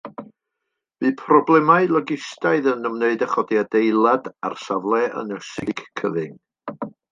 [1.03, 6.37] Bu problemau logistaidd yn ymwneud â chodi adeilad ar safle ynysig cyfyng.